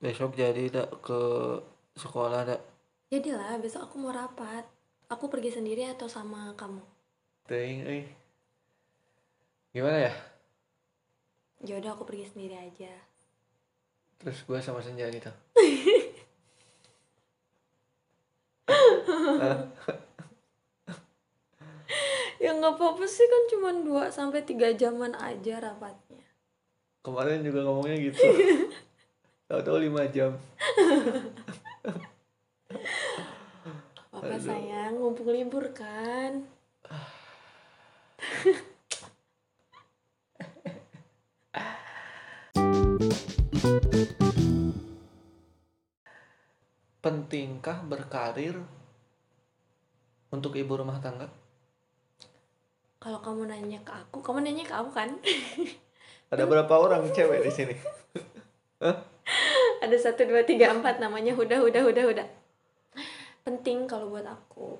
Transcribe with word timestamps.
besok 0.00 0.32
jadi 0.32 0.64
dak 0.68 0.88
ke 1.00 1.20
sekolah 1.94 2.42
dak 2.46 2.60
Jadilah 3.08 3.58
besok 3.58 3.84
aku 3.84 3.98
mau 3.98 4.10
rapat. 4.10 4.62
Aku 5.08 5.26
pergi 5.26 5.50
sendiri 5.50 5.82
atau 5.84 6.06
sama 6.06 6.54
kamu? 6.54 6.78
ting 7.42 7.82
eh 7.82 8.06
gimana 9.70 10.06
ya 10.06 10.14
Ya 11.60 11.76
udah 11.76 11.92
aku 11.92 12.06
pergi 12.06 12.24
sendiri 12.24 12.54
aja. 12.56 12.94
terus 14.16 14.40
gue 14.40 14.58
sama 14.58 14.78
senja 14.78 15.08
gitu 15.08 15.26
Ya 22.40 22.56
nggak 22.56 22.72
apa-apa 22.74 23.04
sih 23.04 23.26
kan 23.26 23.42
cuma 23.48 23.70
2 23.74 24.08
sampai 24.08 24.40
3 24.42 24.72
jaman 24.72 25.12
aja 25.14 25.60
rapatnya. 25.60 26.24
kemarin 27.00 27.40
juga 27.40 27.64
ngomongnya 27.64 27.96
gitu 28.02 28.20
tahu-tahu 29.50 29.82
lima 29.82 30.06
jam 30.14 30.38
Apa 34.20 34.36
sayang, 34.36 35.00
mumpung 35.00 35.32
libur 35.32 35.72
kan? 35.72 36.44
pentingkah 47.00 47.80
berkarir 47.88 48.60
untuk 50.30 50.54
ibu 50.54 50.78
rumah 50.78 51.02
tangga 51.02 51.26
Kalau 53.00 53.24
kamu 53.24 53.48
nanya 53.48 53.80
ke 53.80 53.96
aku, 53.96 54.20
kamu 54.20 54.44
nanya 54.44 54.68
ke 54.68 54.76
aku 54.76 54.92
kan? 54.92 55.16
ada 56.30 56.46
berapa 56.46 56.70
orang 56.70 57.10
cewek 57.10 57.42
di 57.42 57.50
sini 57.50 57.74
Ada 59.80 59.96
satu 59.96 60.28
dua 60.28 60.44
tiga 60.44 60.70
empat 60.76 61.00
namanya 61.00 61.32
Huda 61.32 61.56
Huda 61.56 61.80
Huda 61.80 62.02
Huda. 62.04 62.24
Penting 63.48 63.88
kalau 63.88 64.12
buat 64.12 64.28
aku. 64.28 64.76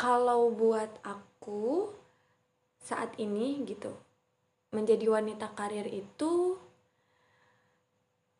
Kalau 0.00 0.48
buat 0.50 0.90
aku 1.04 1.92
saat 2.80 3.16
ini 3.20 3.64
gitu 3.64 3.92
menjadi 4.74 5.06
wanita 5.08 5.54
karir 5.56 5.86
itu 5.88 6.58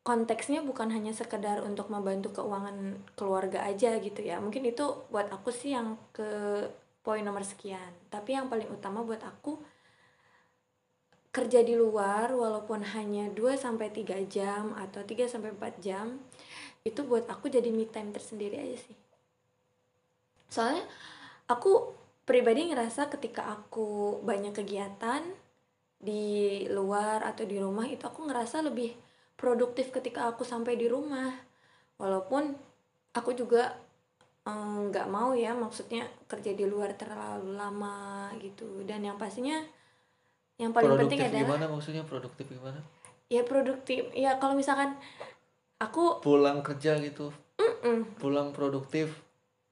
konteksnya 0.05 0.61
bukan 0.61 0.93
hanya 0.93 1.17
sekedar 1.17 1.65
untuk 1.65 1.89
membantu 1.89 2.37
keuangan 2.37 3.01
keluarga 3.17 3.65
aja 3.65 3.97
gitu 4.03 4.21
ya 4.21 4.37
mungkin 4.37 4.69
itu 4.69 4.85
buat 5.09 5.33
aku 5.33 5.49
sih 5.49 5.73
yang 5.73 5.97
ke 6.13 6.29
poin 7.01 7.25
nomor 7.25 7.41
sekian 7.41 7.89
tapi 8.13 8.37
yang 8.37 8.53
paling 8.53 8.69
utama 8.69 9.01
buat 9.01 9.25
aku 9.25 9.57
kerja 11.35 11.67
di 11.67 11.75
luar 11.75 12.31
walaupun 12.31 12.87
hanya 12.95 13.27
2 13.35 13.59
sampai 13.59 13.91
3 13.91 14.23
jam 14.31 14.71
atau 14.79 15.03
3 15.03 15.27
sampai 15.27 15.51
4 15.51 15.83
jam 15.83 16.23
itu 16.87 17.03
buat 17.03 17.27
aku 17.27 17.51
jadi 17.51 17.75
me 17.75 17.91
time 17.91 18.15
tersendiri 18.15 18.55
aja 18.55 18.79
sih. 18.79 18.97
Soalnya 20.47 20.87
aku 21.51 21.91
pribadi 22.23 22.71
ngerasa 22.71 23.11
ketika 23.11 23.51
aku 23.51 24.23
banyak 24.23 24.55
kegiatan 24.55 25.27
di 25.99 26.63
luar 26.71 27.27
atau 27.27 27.43
di 27.43 27.59
rumah 27.59 27.91
itu 27.91 28.07
aku 28.07 28.31
ngerasa 28.31 28.63
lebih 28.63 28.95
produktif 29.35 29.91
ketika 29.91 30.31
aku 30.31 30.47
sampai 30.47 30.79
di 30.79 30.87
rumah. 30.87 31.35
Walaupun 31.99 32.55
aku 33.11 33.35
juga 33.35 33.75
eh, 34.47 34.77
nggak 34.87 35.11
mau 35.11 35.35
ya 35.35 35.51
maksudnya 35.51 36.07
kerja 36.31 36.55
di 36.55 36.63
luar 36.63 36.95
terlalu 36.95 37.59
lama 37.59 38.31
gitu 38.39 38.87
dan 38.87 39.03
yang 39.03 39.19
pastinya 39.19 39.59
yang 40.55 40.71
paling 40.71 40.87
penting 40.95 41.19
produktif 41.19 41.27
adalah 41.31 41.43
gimana 41.43 41.65
maksudnya? 41.67 42.03
Produktif 42.07 42.47
gimana? 42.47 42.81
Ya 43.27 43.43
produktif. 43.43 44.03
Ya 44.15 44.39
kalau 44.39 44.55
misalkan 44.55 44.95
aku 45.83 46.23
pulang 46.23 46.63
kerja 46.63 46.95
gitu? 47.03 47.35
Mm, 47.59 48.07
pulang 48.19 48.55
produktif? 48.55 49.11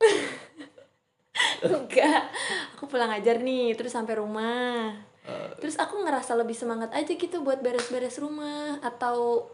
Enggak. 1.62 2.28
Aku 2.76 2.90
pulang 2.90 3.14
ajar 3.14 3.38
nih 3.38 3.78
terus 3.78 3.94
sampai 3.94 4.18
rumah. 4.18 4.90
Eh, 5.22 5.50
terus 5.62 5.78
aku 5.78 6.02
ngerasa 6.02 6.34
lebih 6.34 6.58
semangat 6.58 6.90
aja 6.90 7.14
gitu 7.14 7.46
buat 7.46 7.62
beres-beres 7.62 8.18
rumah 8.18 8.82
atau 8.82 9.46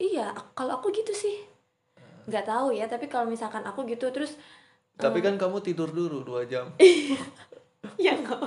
iya 0.00 0.32
kalau 0.56 0.80
aku 0.80 0.88
gitu 0.96 1.12
sih. 1.12 1.44
Nggak 2.24 2.48
tahu 2.48 2.72
ya 2.72 2.88
tapi 2.88 3.04
kalau 3.12 3.28
misalkan 3.28 3.60
aku 3.68 3.84
gitu 3.84 4.08
terus 4.08 4.40
tapi 5.00 5.24
kan 5.24 5.40
kamu 5.40 5.60
tidur 5.64 5.88
dulu 5.92 6.24
dua 6.24 6.48
jam. 6.48 6.72
Ya 7.96 8.12
nggak 8.12 8.40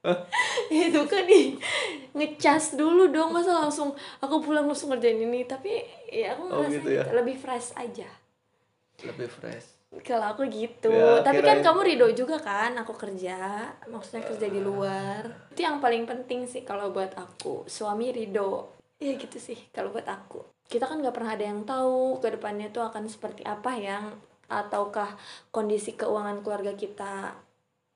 itu 0.72 1.00
kan 1.04 1.22
nih 1.28 1.60
ngecas 2.16 2.74
dulu 2.74 3.12
dong 3.12 3.30
masa 3.30 3.52
langsung 3.60 3.92
aku 4.18 4.40
pulang 4.40 4.64
langsung 4.64 4.90
ngerjain 4.90 5.20
ini. 5.20 5.44
Tapi 5.44 5.84
ya 6.08 6.34
aku 6.34 6.48
Oh, 6.48 6.64
ngerasa 6.64 6.72
gitu 6.80 6.88
ya? 6.90 7.04
lebih 7.12 7.36
fresh 7.36 7.76
aja. 7.76 8.08
Lebih 9.00 9.28
fresh? 9.28 9.66
Kalau 10.06 10.22
aku 10.30 10.46
gitu. 10.46 10.88
Ya, 10.88 11.18
tapi 11.20 11.42
kan 11.42 11.58
kamu 11.60 11.80
ridho 11.82 12.08
juga 12.14 12.38
kan 12.38 12.70
aku 12.78 12.94
kerja 12.94 13.66
maksudnya 13.90 14.22
kerja 14.22 14.46
di 14.46 14.60
luar. 14.62 15.26
Itu 15.50 15.60
yang 15.60 15.82
paling 15.82 16.06
penting 16.06 16.46
sih 16.46 16.62
kalau 16.62 16.94
buat 16.94 17.10
aku 17.18 17.66
suami 17.66 18.14
ridho 18.14 18.70
ya 19.02 19.18
gitu 19.18 19.36
sih 19.36 19.58
kalau 19.74 19.90
buat 19.90 20.06
aku. 20.06 20.46
Kita 20.70 20.86
kan 20.86 21.02
nggak 21.02 21.10
pernah 21.10 21.34
ada 21.34 21.42
yang 21.42 21.66
tahu 21.66 22.22
ke 22.22 22.30
depannya 22.30 22.70
tuh 22.70 22.86
akan 22.86 23.10
seperti 23.10 23.42
apa 23.42 23.74
yang 23.74 24.14
ataukah 24.46 25.18
kondisi 25.50 25.94
keuangan 25.94 26.42
keluarga 26.42 26.74
kita 26.74 27.34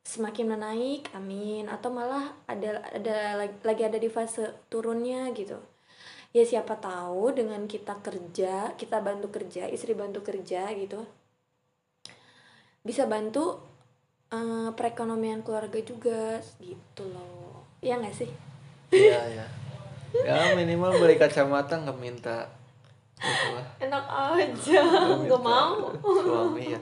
semakin 0.05 0.47
menaik 0.55 1.09
amin. 1.17 1.67
Atau 1.67 1.91
malah 1.91 2.37
ada 2.47 2.85
ada 2.93 3.41
lagi- 3.41 3.63
lagi 3.65 3.83
ada 3.89 3.99
di 3.99 4.09
fase 4.13 4.45
turunnya 4.69 5.33
gitu. 5.33 5.57
Ya 6.35 6.43
siapa 6.43 6.75
tahu 6.79 7.31
dengan 7.31 7.63
kita 7.71 7.95
kerja 8.03 8.75
kita 8.75 8.99
bantu 9.01 9.31
kerja 9.31 9.71
istri 9.71 9.95
bantu 9.95 10.21
kerja 10.27 10.67
gitu 10.75 11.07
bisa 12.85 13.09
bantu 13.09 13.57
eh, 14.29 14.69
perekonomian 14.77 15.41
keluarga 15.41 15.81
juga 15.81 16.37
gitu 16.61 17.09
loh. 17.09 17.65
Ya 17.81 17.97
nggak 17.97 18.13
sih? 18.13 18.31
Iya 18.93 19.41
ya 19.41 19.47
ya 20.15 20.55
minimal 20.55 20.95
beli 21.01 21.19
kacamata 21.19 21.75
nggak 21.81 21.99
minta. 21.99 22.47
Itu 23.19 23.47
lah 23.57 23.67
enak 23.81 24.05
aja. 24.05 24.83
Nggak 25.23 25.43
mau. 25.43 25.91
Suami 26.03 26.77
ya. 26.77 26.81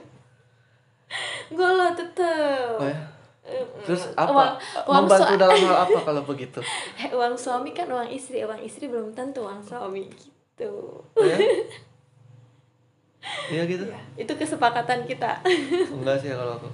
Gue 1.53 1.69
lo 1.77 1.87
tetep. 1.93 2.77
Oh, 2.77 2.89
ya? 2.89 3.12
Terus 3.83 4.07
Uang- 4.15 4.31
apa? 4.31 4.43
uang 4.87 5.03
membantu 5.03 5.33
sua- 5.35 5.41
dalam 5.41 5.59
hal 5.59 5.77
apa 5.83 5.99
kalau 5.99 6.23
begitu? 6.23 6.59
Eh, 7.03 7.11
uang 7.11 7.35
suami 7.35 7.75
kan 7.75 7.91
uang 7.91 8.07
istri 8.07 8.39
uang 8.41 8.63
istri 8.63 8.87
belum 8.87 9.11
tentu 9.11 9.43
uang 9.43 9.59
suami 9.59 10.07
gitu. 10.07 10.71
Oh, 11.03 11.23
ya? 11.23 11.35
Iya 13.23 13.63
gitu? 13.63 13.87
Ya, 13.87 13.99
itu 14.19 14.33
kesepakatan 14.33 15.07
kita. 15.07 15.39
Enggak 15.95 16.19
sih 16.19 16.27
kalau 16.27 16.59
aku. 16.59 16.67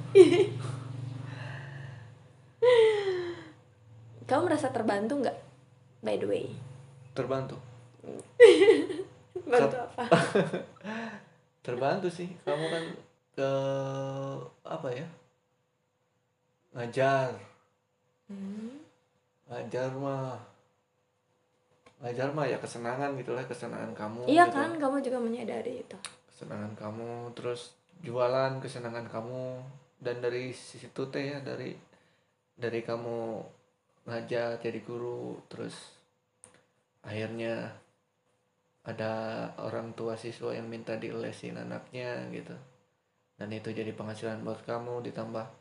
Kamu 4.25 4.41
merasa 4.45 4.69
terbantu 4.69 5.21
nggak? 5.21 5.37
By 6.01 6.17
the 6.17 6.25
way. 6.25 6.45
Terbantu. 7.13 7.57
Bantu 9.45 9.77
apa? 9.77 10.03
Terbantu 11.61 12.07
sih. 12.09 12.29
Kamu 12.41 12.65
kan 12.69 12.83
ke 13.33 13.51
apa 14.65 14.89
ya 14.89 15.05
ngajar 16.79 17.35
Hmm, 18.29 18.77
ngajar 19.49 19.89
mah 19.97 20.37
ngajar 21.99 22.29
mah 22.29 22.45
ya 22.45 22.61
kesenangan 22.61 23.17
gitu 23.17 23.33
lah 23.33 23.41
kesenangan 23.43 23.91
kamu 23.97 24.29
iya 24.29 24.45
gitu. 24.45 24.55
kan 24.55 24.69
kamu 24.77 24.95
juga 25.01 25.17
menyadari 25.17 25.81
itu. 25.81 25.97
Kesenangan 26.29 26.77
kamu 26.77 27.33
terus 27.33 27.73
jualan 28.05 28.61
kesenangan 28.61 29.09
kamu. 29.09 29.59
Dan 29.99 30.23
dari 30.23 30.53
situ 30.55 31.09
teh 31.11 31.35
ya 31.35 31.41
dari 31.43 31.75
dari 32.55 32.79
kamu 32.85 33.43
ngajar 34.07 34.61
jadi 34.63 34.79
guru 34.85 35.41
terus 35.51 35.75
akhirnya 37.03 37.75
ada 38.87 39.11
orang 39.59 39.91
tua 39.97 40.15
siswa 40.15 40.53
yang 40.55 40.69
minta 40.69 40.95
dilesin 41.01 41.57
anaknya 41.57 42.29
gitu. 42.31 42.53
Dan 43.35 43.49
itu 43.51 43.73
jadi 43.73 43.91
penghasilan 43.91 44.45
buat 44.45 44.61
kamu 44.63 45.01
ditambah 45.11 45.58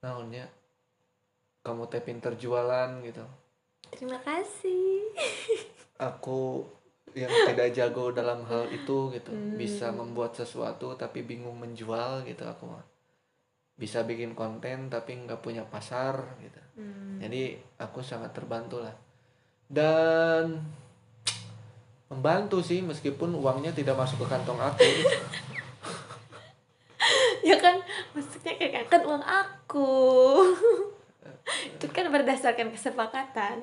naonnya? 0.00 0.48
Kamu 1.60 1.88
teh 1.92 2.00
pinter 2.00 2.32
jualan 2.36 3.04
gitu. 3.04 3.24
Terima 3.92 4.16
kasih. 4.20 5.12
Aku 6.10 6.64
yang 7.12 7.28
tidak 7.28 7.74
jago 7.74 8.14
dalam 8.14 8.46
hal 8.46 8.70
itu 8.70 9.10
gitu. 9.10 9.34
Hmm. 9.34 9.58
bisa 9.58 9.90
membuat 9.90 10.38
sesuatu 10.38 10.94
tapi 10.94 11.26
bingung 11.26 11.58
menjual 11.58 12.22
gitu 12.22 12.46
aku 12.46 12.70
mah. 12.70 12.86
Bisa 13.74 14.06
bikin 14.06 14.38
konten 14.38 14.86
tapi 14.86 15.18
nggak 15.18 15.42
punya 15.42 15.66
pasar 15.66 16.38
gitu. 16.38 16.60
Hmm. 16.78 17.18
jadi 17.18 17.58
aku 17.82 18.00
sangat 18.00 18.32
terbantu 18.32 18.80
lah. 18.80 18.94
Dan 19.66 20.62
membantu 22.10 22.58
sih 22.58 22.82
meskipun 22.82 23.38
uangnya 23.38 23.70
tidak 23.70 23.94
masuk 23.94 24.26
ke 24.26 24.34
kantong 24.34 24.58
aku 24.58 24.82
ya 27.48 27.54
kan 27.54 27.78
maksudnya 28.10 28.52
kayak 28.58 28.74
kan 28.90 29.02
uang 29.06 29.24
aku. 29.24 29.90
Itu 31.78 31.86
kan 31.94 32.10
berdasarkan 32.10 32.74
kesepakatan. 32.74 33.56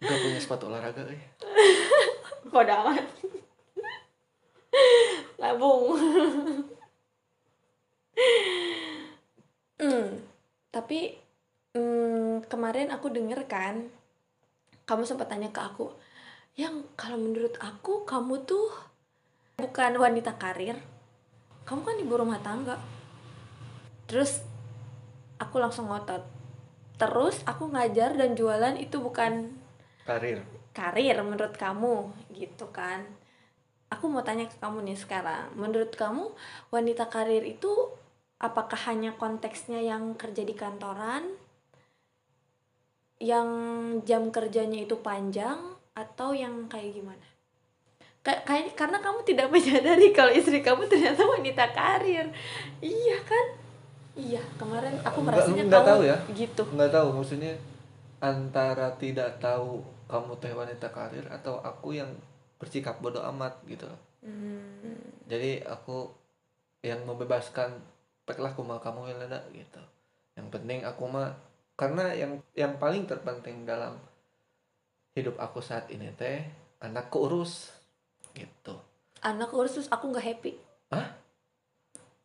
Nggak 0.00 0.18
punya 0.24 0.40
sepatu 0.40 0.72
olahraga 0.72 1.04
eh. 1.12 1.22
bodo 2.52 2.72
amat. 2.72 3.04
Labung 5.36 5.92
hmm 9.76 10.08
tapi 10.72 11.16
hmm, 11.76 12.48
kemarin 12.48 12.88
aku 12.92 13.12
denger 13.12 13.44
kan 13.48 13.88
kamu 14.88 15.04
sempat 15.04 15.28
tanya 15.28 15.52
ke 15.52 15.60
aku 15.60 15.92
yang 16.56 16.84
kalau 16.96 17.20
menurut 17.20 17.52
aku 17.60 18.08
kamu 18.08 18.44
tuh 18.48 18.72
bukan 19.60 20.00
wanita 20.00 20.36
karir 20.40 20.80
kamu 21.66 21.80
kan 21.82 21.96
ibu 21.98 22.14
rumah 22.14 22.38
tangga. 22.40 22.78
Terus 24.06 24.40
aku 25.42 25.58
langsung 25.58 25.90
ngotot. 25.90 26.22
Terus 26.96 27.42
aku 27.44 27.68
ngajar 27.74 28.14
dan 28.14 28.38
jualan 28.38 28.78
itu 28.78 29.02
bukan 29.02 29.50
karir. 30.06 30.40
Karir 30.70 31.18
menurut 31.26 31.58
kamu? 31.58 32.14
Gitu 32.32 32.70
kan. 32.70 33.02
Aku 33.90 34.06
mau 34.06 34.22
tanya 34.22 34.46
ke 34.46 34.56
kamu 34.62 34.86
nih 34.86 34.98
sekarang. 34.98 35.50
Menurut 35.58 35.90
kamu 35.92 36.30
wanita 36.70 37.10
karir 37.10 37.42
itu 37.42 37.68
apakah 38.38 38.78
hanya 38.86 39.18
konteksnya 39.18 39.82
yang 39.82 40.14
kerja 40.14 40.46
di 40.46 40.54
kantoran 40.54 41.34
yang 43.16 43.48
jam 44.04 44.28
kerjanya 44.28 44.84
itu 44.84 45.00
panjang 45.00 45.56
atau 45.96 46.36
yang 46.36 46.68
kayak 46.68 47.00
gimana 47.00 47.35
kayak 48.26 48.74
karena 48.74 48.98
kamu 48.98 49.22
tidak 49.22 49.46
menyadari 49.54 50.10
kalau 50.10 50.34
istri 50.34 50.58
kamu 50.58 50.90
ternyata 50.90 51.22
wanita 51.22 51.70
karir. 51.70 52.26
Iya 52.82 53.18
kan? 53.22 53.46
Iya 54.16 54.42
kemarin 54.58 54.96
aku 55.04 55.18
merasanya 55.22 55.62
nggak 55.70 55.86
tahu 55.86 56.02
ya. 56.02 56.16
gitu. 56.34 56.62
Nggak 56.74 56.90
tahu 56.90 57.08
maksudnya 57.14 57.52
antara 58.18 58.90
tidak 58.98 59.38
tahu 59.38 59.84
kamu 60.10 60.32
teh 60.42 60.54
wanita 60.56 60.88
karir 60.90 61.26
atau 61.30 61.60
aku 61.60 61.94
yang 61.94 62.10
bersikap 62.58 62.98
bodoh 62.98 63.22
amat 63.30 63.54
gitu. 63.70 63.86
Hmm. 64.26 64.98
jadi 65.30 65.62
aku 65.62 66.10
yang 66.82 66.98
membebaskan 67.06 67.78
peklah 68.26 68.50
kuma 68.58 68.82
kamu 68.82 69.14
Welada 69.14 69.38
gitu. 69.54 69.78
Yang 70.34 70.48
penting 70.50 70.80
aku 70.82 71.06
mah 71.06 71.30
karena 71.78 72.10
yang 72.16 72.42
yang 72.58 72.74
paling 72.80 73.06
terpenting 73.06 73.62
dalam 73.62 74.00
hidup 75.14 75.38
aku 75.38 75.62
saat 75.62 75.86
ini 75.94 76.10
teh 76.16 76.42
anak 76.82 77.12
urus 77.14 77.75
gitu. 78.36 78.76
Anak 79.24 79.48
urus 79.56 79.80
terus 79.80 79.88
aku 79.88 80.12
nggak 80.12 80.26
happy. 80.28 80.52
Ah 80.92 81.16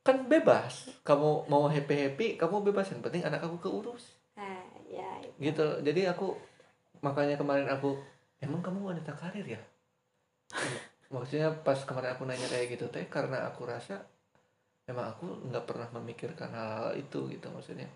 kan 0.01 0.25
bebas. 0.25 0.89
Kamu 1.05 1.45
mau 1.45 1.69
happy 1.69 1.95
happy 1.95 2.27
kamu 2.37 2.65
bebas. 2.73 2.89
Yang 2.93 3.01
penting 3.09 3.23
anak 3.25 3.45
aku 3.45 3.57
keurus. 3.61 4.17
Ah, 4.33 4.65
ya, 4.89 5.21
itu. 5.21 5.53
gitu. 5.53 5.67
Jadi 5.85 6.09
aku 6.09 6.33
makanya 7.05 7.37
kemarin 7.37 7.69
aku 7.69 7.97
emang 8.41 8.61
kamu 8.65 8.93
wanita 8.93 9.13
karir 9.13 9.45
ya? 9.45 9.61
Maksudnya 11.13 11.53
pas 11.61 11.77
kemarin 11.85 12.15
aku 12.17 12.23
nanya 12.25 12.47
kayak 12.47 12.77
gitu 12.77 12.87
teh 12.87 13.05
karena 13.11 13.45
aku 13.51 13.67
rasa 13.67 13.99
emang 14.87 15.11
aku 15.11 15.27
nggak 15.47 15.67
pernah 15.67 15.87
memikirkan 15.99 16.49
hal, 16.55 16.69
hal 16.71 16.89
itu 16.95 17.27
gitu 17.27 17.51
maksudnya. 17.51 17.87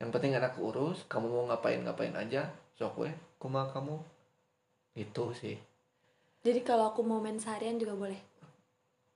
Yang 0.00 0.10
penting 0.18 0.32
anak 0.40 0.56
urus 0.56 1.04
kamu 1.06 1.28
mau 1.28 1.44
ngapain 1.52 1.84
ngapain 1.84 2.16
aja 2.16 2.48
sok 2.74 3.04
weh 3.06 3.14
kuma 3.36 3.68
kamu. 3.70 4.00
Itu 4.96 5.36
sih 5.36 5.60
jadi 6.42 6.60
kalau 6.66 6.90
aku 6.90 7.06
mau 7.06 7.22
main 7.22 7.38
seharian 7.38 7.78
juga 7.78 7.94
boleh? 7.94 8.18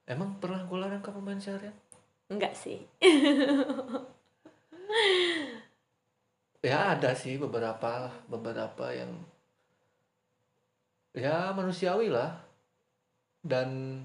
Emang 0.07 0.39
pernah 0.39 0.63
gue 0.63 0.79
larang 0.79 1.03
kamu 1.03 1.19
main 1.19 1.43
seharian? 1.43 1.75
Enggak 2.31 2.55
sih. 2.55 2.87
Ya 6.67 6.99
ada 6.99 7.15
sih 7.15 7.39
beberapa 7.39 8.11
beberapa 8.27 8.91
yang 8.91 9.11
ya 11.15 11.55
manusiawi 11.55 12.11
lah. 12.11 12.43
Dan 13.47 14.03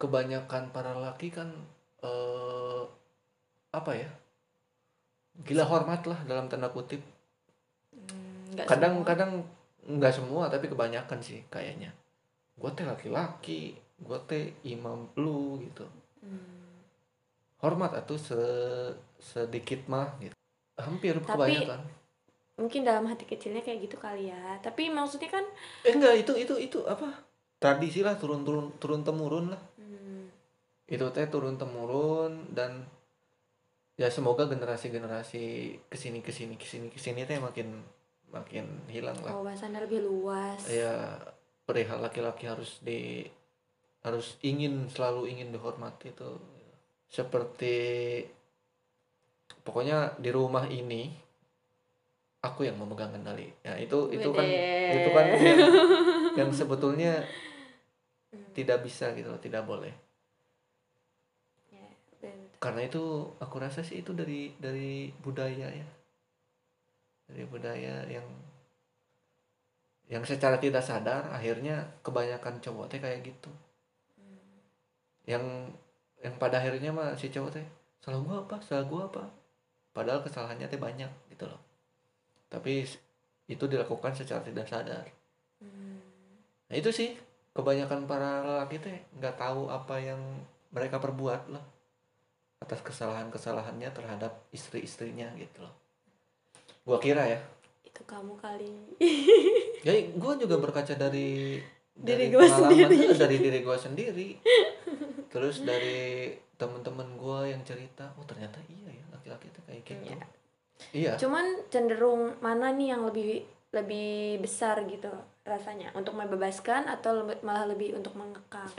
kebanyakan 0.00 0.72
para 0.72 0.96
laki 0.96 1.28
kan 1.28 1.52
eh, 2.00 2.82
apa 3.72 3.92
ya? 3.92 4.08
Gila 5.44 5.68
hormat 5.68 6.08
lah 6.08 6.20
dalam 6.24 6.48
tanda 6.48 6.72
kutip. 6.72 7.04
Kadang-kadang 8.56 9.44
hmm, 9.44 10.00
nggak 10.00 10.12
semua 10.12 10.48
tapi 10.48 10.72
kebanyakan 10.72 11.20
sih 11.20 11.44
kayaknya 11.52 11.92
gue 12.62 12.70
teh 12.78 12.86
laki-laki 12.86 13.74
gue 13.98 14.18
teh 14.30 14.54
imam 14.70 15.10
lu 15.18 15.58
gitu 15.66 15.82
hmm. 16.22 16.70
hormat 17.58 17.98
atau 17.98 18.14
se 18.14 18.38
sedikit 19.18 19.90
mah 19.90 20.14
gitu 20.22 20.34
hampir 20.78 21.18
tapi, 21.18 21.26
kebanyakan 21.26 21.82
mungkin 22.54 22.86
dalam 22.86 23.10
hati 23.10 23.26
kecilnya 23.26 23.66
kayak 23.66 23.90
gitu 23.90 23.98
kali 23.98 24.30
ya 24.30 24.62
tapi 24.62 24.94
maksudnya 24.94 25.26
kan 25.26 25.42
eh 25.82 25.90
enggak 25.90 26.22
itu 26.22 26.32
itu 26.38 26.54
itu 26.62 26.78
apa 26.86 27.10
tradisi 27.58 28.06
lah 28.06 28.14
turun 28.14 28.46
turun 28.46 28.70
turun 28.78 29.02
temurun 29.02 29.50
lah 29.50 29.62
hmm. 29.82 30.30
itu 30.86 31.06
teh 31.10 31.26
turun 31.26 31.58
temurun 31.58 32.46
dan 32.54 32.86
ya 33.98 34.06
semoga 34.06 34.46
generasi-generasi 34.46 35.44
ke 35.90 35.96
sini 35.98 36.22
ke 36.22 36.30
sini 36.30 36.54
ke 36.54 36.66
sini 36.66 36.86
ke 36.94 36.98
sini 37.02 37.26
teh 37.26 37.42
makin 37.42 37.82
makin 38.32 38.64
hilang 38.88 39.14
lah. 39.20 39.36
Oh, 39.36 39.44
bahasannya 39.44 39.84
lebih 39.84 40.08
luas. 40.08 40.64
Ya 40.64 41.20
perihal 41.62 42.02
laki-laki 42.02 42.50
harus 42.50 42.82
di 42.82 43.26
harus 44.02 44.34
ingin 44.42 44.90
selalu 44.90 45.30
ingin 45.30 45.54
dihormati 45.54 46.10
itu. 46.10 46.30
Seperti 47.06 47.76
pokoknya 49.62 50.18
di 50.18 50.30
rumah 50.34 50.66
ini 50.66 51.12
aku 52.42 52.66
yang 52.66 52.76
memegang 52.76 53.14
kendali. 53.14 53.46
Ya 53.62 53.78
itu 53.78 54.10
itu 54.10 54.28
kan 54.34 54.46
itu 54.92 55.08
kan 55.14 55.24
yang, 55.38 55.60
yang 56.34 56.50
sebetulnya 56.50 57.22
tidak 58.52 58.82
bisa 58.82 59.14
gitu 59.14 59.30
loh 59.30 59.40
tidak 59.40 59.62
boleh. 59.64 59.94
Karena 62.62 62.86
itu 62.86 63.26
aku 63.42 63.56
rasa 63.58 63.82
sih 63.82 64.02
itu 64.02 64.14
dari 64.14 64.54
dari 64.58 65.10
budaya 65.22 65.66
ya. 65.70 65.88
Dari 67.26 67.42
budaya 67.46 68.06
yang 68.06 68.26
yang 70.12 70.28
secara 70.28 70.60
tidak 70.60 70.84
sadar 70.84 71.24
akhirnya 71.32 71.88
kebanyakan 72.04 72.60
cowok 72.60 72.92
teh 72.92 73.00
kayak 73.00 73.24
gitu. 73.24 73.48
Hmm. 74.20 74.60
yang 75.24 75.44
yang 76.20 76.36
pada 76.36 76.60
akhirnya 76.60 76.92
mah 76.92 77.16
si 77.16 77.32
cowok 77.32 77.56
teh 77.56 77.64
salah 78.04 78.20
gua 78.20 78.44
apa? 78.44 78.60
Salah 78.60 78.84
gua 78.84 79.08
apa? 79.08 79.24
Padahal 79.96 80.20
kesalahannya 80.20 80.68
teh 80.68 80.76
banyak 80.76 81.08
gitu 81.32 81.48
loh. 81.48 81.56
Tapi 82.52 82.84
itu 83.48 83.64
dilakukan 83.64 84.12
secara 84.12 84.44
tidak 84.44 84.68
sadar. 84.68 85.08
Hmm. 85.64 85.96
nah 86.68 86.76
itu 86.76 86.92
sih. 86.92 87.16
Kebanyakan 87.52 88.04
para 88.04 88.44
lelaki 88.44 88.80
teh 88.84 88.96
nggak 89.16 89.40
tahu 89.40 89.72
apa 89.72 89.96
yang 89.96 90.20
mereka 90.72 91.00
perbuat 91.00 91.52
loh 91.52 91.64
atas 92.60 92.84
kesalahan-kesalahannya 92.84 93.88
terhadap 93.96 94.44
istri-istrinya 94.52 95.32
gitu 95.40 95.64
loh. 95.64 95.72
Gua 96.84 97.00
kira 97.00 97.24
ya 97.24 97.40
itu 97.92 98.02
kamu 98.08 98.34
kali. 98.40 98.72
Ya 99.82 99.98
gua 100.14 100.38
juga 100.38 100.62
berkaca 100.62 100.94
dari 100.94 101.58
diri 101.92 102.30
gua 102.30 102.46
sendiri. 102.46 103.12
dari 103.18 103.36
diri 103.36 103.58
gua 103.66 103.74
sendiri. 103.74 104.38
Terus 105.26 105.66
dari 105.66 106.32
teman-teman 106.54 107.18
gua 107.18 107.44
yang 107.50 107.60
cerita 107.66 108.14
oh 108.14 108.22
ternyata 108.22 108.62
iya 108.70 108.94
ya 108.94 109.04
laki-laki 109.10 109.50
itu 109.50 109.60
kayak 109.66 109.82
gitu. 109.84 110.06
Ya. 110.06 110.22
iya. 110.94 111.12
Cuman 111.18 111.66
cenderung 111.66 112.38
mana 112.38 112.70
nih 112.70 112.94
yang 112.94 113.02
lebih 113.10 113.42
lebih 113.74 114.38
besar 114.38 114.86
gitu 114.86 115.10
rasanya? 115.42 115.90
Untuk 115.98 116.14
membebaskan 116.14 116.86
atau 116.86 117.26
malah 117.42 117.66
lebih 117.66 117.98
untuk 117.98 118.14
mengekang? 118.14 118.70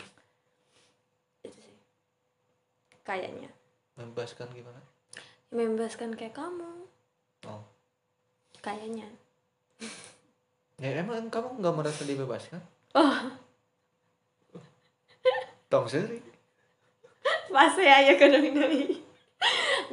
Itu 1.44 1.60
sih. 1.60 1.76
Kayaknya. 3.04 3.52
Membebaskan 4.00 4.56
gimana? 4.56 4.80
Membebaskan 5.52 6.16
kayak 6.16 6.40
kamu. 6.40 6.88
Oh 7.44 7.73
kayaknya. 8.64 9.06
Ya 10.80 11.04
emang 11.04 11.28
kamu 11.28 11.60
nggak 11.60 11.76
merasa 11.76 12.02
dibebaskan? 12.08 12.64
Oh. 12.96 13.16
Tong 15.68 15.86
seri. 15.92 16.24
Masih 17.52 17.86
aja 17.86 18.16
ke 18.16 18.26
doi 18.32 19.04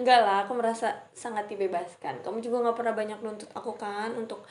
enggak 0.01 0.21
lah 0.25 0.37
aku 0.47 0.57
merasa 0.57 0.97
sangat 1.13 1.51
dibebaskan. 1.51 2.25
Kamu 2.25 2.41
juga 2.41 2.65
nggak 2.65 2.77
pernah 2.81 2.95
banyak 2.97 3.19
nuntut 3.21 3.51
aku 3.53 3.77
kan 3.77 4.17
untuk 4.17 4.47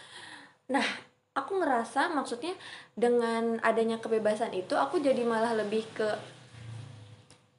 nah 0.69 0.85
aku 1.33 1.57
ngerasa 1.57 2.13
maksudnya 2.13 2.53
dengan 2.93 3.57
adanya 3.65 3.97
kebebasan 3.97 4.53
itu 4.53 4.77
aku 4.77 5.01
jadi 5.01 5.25
malah 5.25 5.57
lebih 5.57 5.81
ke 5.97 6.09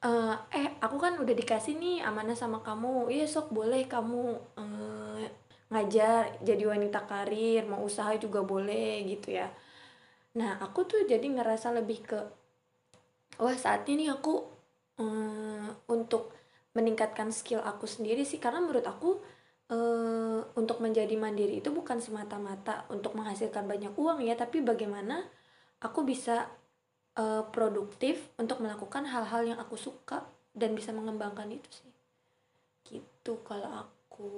uh, 0.06 0.36
eh 0.54 0.78
aku 0.78 0.96
kan 1.02 1.18
udah 1.18 1.34
dikasih 1.34 1.74
nih 1.80 2.06
amanah 2.06 2.38
sama 2.38 2.62
kamu. 2.62 3.10
Iya 3.10 3.26
sok 3.26 3.50
boleh 3.50 3.90
kamu 3.90 4.38
ngajar 5.70 6.42
jadi 6.42 6.64
wanita 6.66 7.06
karir 7.06 7.62
mau 7.64 7.86
usaha 7.86 8.10
juga 8.18 8.42
boleh 8.42 9.06
gitu 9.06 9.38
ya. 9.38 9.48
Nah 10.36 10.58
aku 10.58 10.86
tuh 10.86 11.06
jadi 11.06 11.22
ngerasa 11.22 11.70
lebih 11.74 12.02
ke 12.06 12.20
wah 13.38 13.56
saat 13.56 13.86
ini 13.86 14.10
aku 14.10 14.44
um, 14.98 15.70
untuk 15.88 16.34
meningkatkan 16.74 17.34
skill 17.34 17.62
aku 17.62 17.86
sendiri 17.86 18.22
sih 18.22 18.38
karena 18.38 18.62
menurut 18.62 18.86
aku 18.86 19.18
uh, 19.70 20.40
untuk 20.54 20.78
menjadi 20.82 21.14
mandiri 21.18 21.58
itu 21.62 21.70
bukan 21.74 21.98
semata-mata 21.98 22.86
untuk 22.90 23.18
menghasilkan 23.18 23.66
banyak 23.66 23.94
uang 23.94 24.22
ya 24.22 24.38
tapi 24.38 24.62
bagaimana 24.62 25.26
aku 25.82 26.06
bisa 26.06 26.46
uh, 27.18 27.42
produktif 27.50 28.30
untuk 28.38 28.62
melakukan 28.62 29.08
hal-hal 29.08 29.42
yang 29.54 29.58
aku 29.58 29.74
suka 29.74 30.26
dan 30.54 30.74
bisa 30.74 30.90
mengembangkan 30.94 31.50
itu 31.50 31.68
sih. 31.70 31.90
Gitu 32.86 33.32
kalau 33.46 33.86
aku 33.86 34.30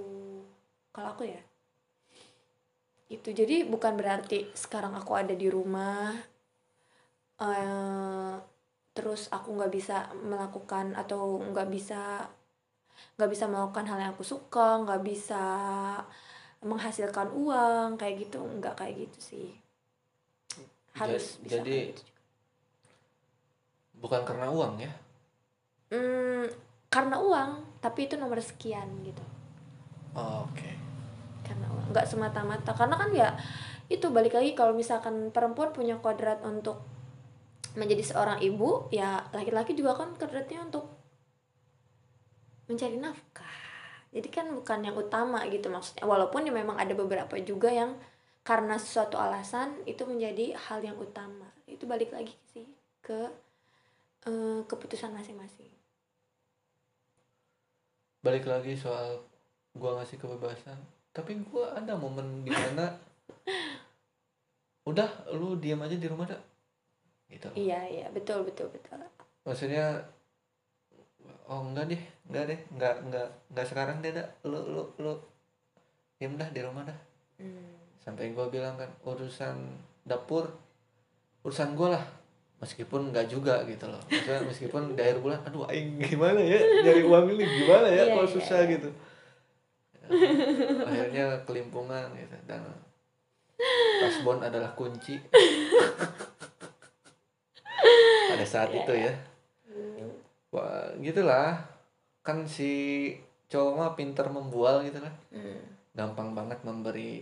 kalau 0.93 1.09
aku 1.17 1.25
ya. 1.27 1.43
Itu. 3.09 3.33
Jadi 3.33 3.65
bukan 3.69 3.97
berarti 3.99 4.49
sekarang 4.53 4.97
aku 4.97 5.13
ada 5.17 5.35
di 5.37 5.49
rumah 5.49 6.13
uh, 7.41 8.37
terus 8.93 9.33
aku 9.33 9.57
nggak 9.57 9.73
bisa 9.73 10.13
melakukan 10.21 10.93
atau 10.97 11.41
nggak 11.41 11.69
bisa 11.73 12.29
nggak 13.17 13.31
bisa 13.33 13.45
melakukan 13.49 13.89
hal 13.89 13.99
yang 13.99 14.13
aku 14.13 14.25
suka 14.25 14.85
nggak 14.85 15.03
bisa 15.03 15.45
menghasilkan 16.63 17.33
uang 17.33 17.97
kayak 17.97 18.29
gitu. 18.29 18.41
Nggak 18.41 18.79
kayak 18.79 19.09
gitu 19.09 19.19
sih. 19.21 19.49
Harus 20.93 21.41
bisa 21.41 21.61
jadi 21.61 21.93
gitu 21.93 22.13
bukan 24.03 24.27
karena 24.27 24.51
uang 24.51 24.83
ya? 24.83 24.93
Hmm, 25.95 26.51
karena 26.91 27.23
uang 27.23 27.79
tapi 27.79 28.11
itu 28.11 28.19
nomor 28.19 28.43
sekian 28.43 28.91
gitu. 29.07 29.23
Oh, 30.19 30.45
oke. 30.45 30.59
okay. 30.59 30.82
Nggak 31.91 32.07
semata-mata. 32.07 32.71
Karena 32.77 32.95
kan 32.95 33.11
ya 33.11 33.35
itu 33.91 34.07
balik 34.09 34.39
lagi 34.39 34.55
kalau 34.55 34.73
misalkan 34.77 35.35
perempuan 35.35 35.75
punya 35.75 35.99
kodrat 35.99 36.41
untuk 36.47 36.81
menjadi 37.73 38.05
seorang 38.05 38.39
ibu 38.45 38.89
ya 38.93 39.25
laki-laki 39.33 39.73
juga 39.73 39.97
kan 39.97 40.13
kodratnya 40.17 40.63
untuk 40.63 40.87
mencari 42.69 42.97
nafkah. 43.01 43.57
Jadi 44.13 44.29
kan 44.29 44.47
bukan 44.53 44.85
yang 44.85 44.97
utama 44.97 45.45
gitu 45.49 45.73
maksudnya. 45.73 46.05
Walaupun 46.05 46.45
ya 46.45 46.53
memang 46.53 46.77
ada 46.77 46.93
beberapa 46.93 47.37
juga 47.41 47.73
yang 47.73 47.97
karena 48.45 48.77
suatu 48.77 49.17
alasan 49.17 49.81
itu 49.89 50.05
menjadi 50.05 50.53
hal 50.69 50.85
yang 50.85 51.01
utama. 51.01 51.49
Itu 51.65 51.89
balik 51.89 52.13
lagi 52.13 52.37
sih 52.53 52.69
ke 53.01 53.33
uh, 54.29 54.61
keputusan 54.69 55.17
masing-masing. 55.17 55.73
Balik 58.23 58.47
lagi 58.47 58.77
soal 58.77 59.25
gua 59.73 59.99
ngasih 59.99 60.21
kebebasan 60.21 60.77
tapi 61.13 61.37
gua 61.45 61.77
ada 61.77 61.93
momen 61.93 62.41
di 62.41 62.49
mana 62.49 62.89
udah 64.89 65.09
lu 65.37 65.61
diam 65.61 65.85
aja 65.85 65.95
di 65.95 66.09
rumah 66.09 66.27
dah 66.27 66.41
gitu. 67.29 67.49
Iya 67.55 67.81
iya. 67.89 68.07
Betul 68.11 68.49
betul 68.49 68.73
betul. 68.73 68.99
Maksudnya 69.45 70.01
oh 71.47 71.69
enggak 71.69 71.93
deh. 71.93 72.03
Enggak 72.29 72.45
deh. 72.49 72.61
Enggak 72.73 72.95
enggak 73.05 73.29
enggak 73.53 73.67
sekarang 73.69 74.01
deh 74.01 74.13
dah 74.17 74.27
lu 74.49 74.59
lu 74.73 74.83
lu 74.99 75.13
diam 76.17 76.35
dah 76.41 76.49
di 76.51 76.61
rumah 76.65 76.85
dah. 76.89 76.99
Hmm. 77.41 77.81
sampai 78.03 78.35
gua 78.35 78.51
bilang 78.51 78.75
kan 78.75 78.91
urusan 79.07 79.57
dapur 80.03 80.49
urusan 81.45 81.77
gua 81.77 82.01
lah. 82.01 82.05
Meskipun 82.59 83.13
enggak 83.13 83.29
juga 83.29 83.63
gitu 83.69 83.85
loh. 83.87 84.01
Maksudnya 84.09 84.43
meskipun 84.49 84.97
di 84.97 85.03
akhir 85.03 85.21
bulan 85.21 85.45
aduh 85.45 85.69
aing 85.69 86.01
gimana 86.03 86.41
ya? 86.41 86.59
Nyari 86.59 87.03
uang 87.05 87.27
ini 87.37 87.45
gimana 87.47 87.87
ya? 87.91 88.07
Yeah, 88.07 88.07
kalau 88.17 88.27
yeah, 88.27 88.35
susah 88.35 88.61
yeah. 88.65 88.73
gitu 88.75 88.91
akhirnya 90.89 91.43
kelimpungan 91.45 92.13
gitu. 92.17 92.37
Dan 92.47 92.63
kasbon 94.03 94.43
adalah 94.43 94.73
kunci. 94.75 95.19
Pada 98.33 98.47
saat 98.47 98.71
yeah. 98.73 98.81
itu 98.83 98.93
ya. 98.97 99.13
Wah 100.53 100.91
gitulah. 100.99 101.59
Kan 102.23 102.47
si 102.47 102.71
cowok 103.53 103.73
mah 103.77 103.93
pinter 103.93 104.25
membual 104.33 104.81
gitu 104.81 104.97
lah 104.97 105.13
mm. 105.29 105.93
gampang 105.93 106.33
banget 106.33 106.57
memberi 106.65 107.21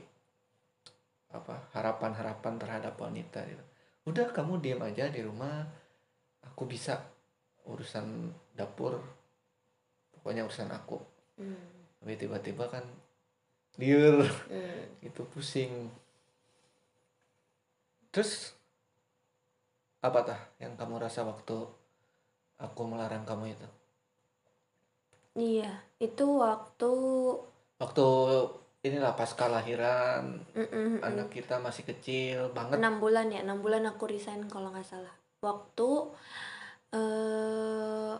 apa 1.34 1.58
harapan-harapan 1.74 2.54
terhadap 2.54 2.94
wanita 2.94 3.42
gitu. 3.50 3.64
Udah 4.06 4.30
kamu 4.30 4.62
diam 4.62 4.82
aja 4.82 5.10
di 5.10 5.26
rumah. 5.26 5.66
Aku 6.46 6.70
bisa 6.70 7.02
urusan 7.66 8.30
dapur. 8.54 9.02
Pokoknya 10.14 10.46
urusan 10.46 10.70
aku. 10.70 10.98
Mm. 11.40 11.80
tapi 12.00 12.16
tiba-tiba 12.16 12.68
kan 12.68 12.84
liur 13.80 14.28
mm. 14.52 15.08
itu 15.08 15.24
pusing. 15.32 15.88
Terus 18.12 18.52
apa 20.04 20.20
tah 20.24 20.40
yang 20.60 20.76
kamu 20.76 21.00
rasa 21.00 21.24
waktu 21.24 21.56
aku 22.60 22.80
melarang 22.84 23.24
kamu 23.24 23.56
itu? 23.56 23.68
Iya 25.40 25.72
itu 25.96 26.24
waktu 26.40 26.92
waktu 27.80 28.06
inilah 28.80 29.12
pas 29.12 29.32
kelahiran 29.36 30.40
mm 30.56 30.66
-mm, 30.68 30.90
anak 31.04 31.28
kita 31.32 31.60
masih 31.60 31.84
kecil 31.84 32.52
banget. 32.52 32.80
Enam 32.80 33.00
bulan 33.00 33.28
ya 33.32 33.44
enam 33.44 33.60
bulan 33.60 33.84
aku 33.88 34.08
resign 34.08 34.48
kalau 34.48 34.72
nggak 34.72 34.88
salah. 34.88 35.12
Waktu 35.40 35.88
uh, 36.96 38.14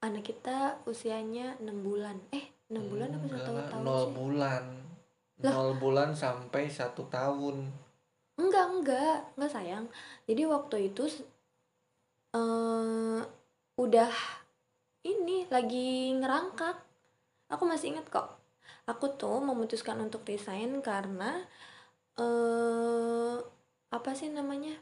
anak 0.00 0.24
kita 0.24 0.80
usianya 0.88 1.60
enam 1.60 1.84
bulan. 1.84 2.16
Eh 2.32 2.55
enam 2.66 2.84
bulan 2.90 3.08
apa 3.14 3.26
satu 3.30 3.52
tahun 3.70 3.82
nol 3.86 4.04
bulan 4.14 4.64
nol 5.42 5.70
bulan 5.78 6.10
sampai 6.16 6.64
satu 6.66 7.06
tahun 7.06 7.86
Enggak 8.36 8.66
enggak, 8.68 9.18
enggak 9.32 9.52
sayang. 9.52 9.84
Jadi 10.28 10.42
waktu 10.44 10.76
itu 10.92 11.08
uh, 12.36 13.24
udah 13.80 14.12
ini 15.08 15.48
lagi 15.48 16.12
ngerangkak. 16.20 16.76
Aku 17.48 17.64
masih 17.64 17.96
inget 17.96 18.06
kok. 18.12 18.36
Aku 18.84 19.16
tuh 19.16 19.40
memutuskan 19.40 19.96
untuk 20.04 20.28
resign 20.28 20.84
karena 20.84 21.48
uh, 22.20 23.40
apa 23.88 24.10
sih 24.12 24.28
namanya? 24.28 24.76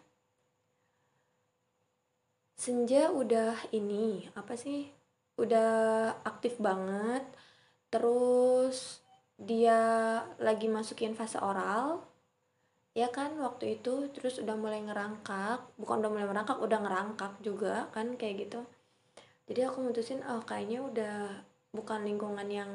Senja 2.58 3.14
udah 3.14 3.54
ini, 3.70 4.26
apa 4.34 4.58
sih? 4.58 4.90
Udah 5.38 6.10
aktif 6.26 6.58
banget. 6.58 7.22
Terus 7.94 8.98
dia 9.38 9.78
lagi 10.42 10.66
masukin 10.66 11.14
fase 11.14 11.38
oral. 11.38 12.02
Ya 12.94 13.10
kan 13.14 13.38
waktu 13.38 13.78
itu 13.78 14.10
terus 14.10 14.42
udah 14.42 14.58
mulai 14.58 14.82
ngerangkak. 14.82 15.62
Bukan 15.78 16.02
udah 16.02 16.10
mulai 16.10 16.26
merangkak 16.26 16.58
udah 16.58 16.78
ngerangkak 16.82 17.38
juga 17.38 17.86
kan 17.94 18.18
kayak 18.18 18.50
gitu. 18.50 18.66
Jadi 19.46 19.60
aku 19.62 19.78
mutusin 19.86 20.26
oh 20.26 20.42
kayaknya 20.42 20.82
udah 20.82 21.16
bukan 21.70 22.02
lingkungan 22.02 22.48
yang 22.50 22.72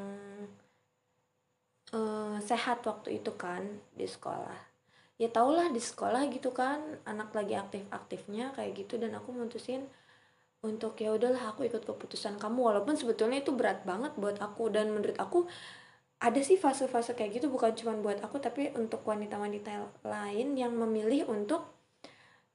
uh, 1.91 2.39
sehat 2.39 2.79
waktu 2.87 3.19
itu 3.19 3.35
kan 3.35 3.83
di 3.91 4.07
sekolah. 4.07 4.71
Ya 5.19 5.27
tau 5.27 5.51
lah 5.51 5.67
di 5.67 5.83
sekolah 5.83 6.31
gitu 6.31 6.55
kan 6.55 6.79
anak 7.03 7.35
lagi 7.35 7.59
aktif-aktifnya 7.59 8.55
kayak 8.55 8.87
gitu. 8.87 8.95
Dan 8.95 9.19
aku 9.19 9.35
mutusin 9.35 9.83
untuk 10.59 10.99
ya 10.99 11.15
udahlah 11.15 11.55
aku 11.55 11.67
ikut 11.67 11.87
keputusan 11.87 12.35
kamu. 12.35 12.59
Walaupun 12.73 12.99
sebetulnya 12.99 13.39
itu 13.39 13.55
berat 13.55 13.87
banget 13.87 14.11
buat 14.19 14.39
aku 14.43 14.67
dan 14.71 14.91
menurut 14.91 15.15
aku 15.15 15.47
ada 16.19 16.39
sih 16.43 16.59
fase-fase 16.59 17.15
kayak 17.15 17.39
gitu 17.39 17.47
bukan 17.47 17.71
cuma 17.79 17.95
buat 17.95 18.19
aku 18.19 18.43
tapi 18.43 18.75
untuk 18.75 19.07
wanita-wanita 19.07 20.03
lain 20.03 20.51
yang 20.59 20.75
memilih 20.75 21.31
untuk 21.31 21.63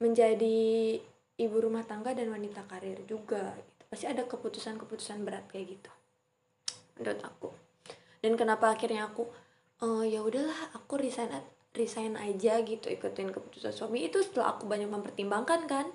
menjadi 0.04 1.00
ibu 1.40 1.56
rumah 1.56 1.80
tangga 1.88 2.12
dan 2.12 2.28
wanita 2.28 2.68
karir 2.68 3.00
juga. 3.08 3.56
Gitu. 3.56 3.73
pasti 3.88 4.11
ada 4.11 4.26
keputusan-keputusan 4.26 5.23
berat 5.23 5.46
kayak 5.49 5.78
gitu 5.78 5.92
menurut 7.00 7.20
aku. 7.25 7.49
Dan 8.20 8.37
kenapa 8.37 8.75
akhirnya 8.75 9.08
aku 9.08 9.32
oh, 9.80 10.04
ya 10.04 10.20
udahlah 10.20 10.76
aku 10.76 11.00
resign 11.00 11.32
resign 11.75 12.14
aja 12.20 12.61
gitu 12.62 12.92
ikutin 12.92 13.32
keputusan 13.32 13.73
suami. 13.73 14.04
Itu 14.04 14.20
setelah 14.20 14.58
aku 14.58 14.68
banyak 14.68 14.92
mempertimbangkan 14.92 15.64
kan 15.64 15.87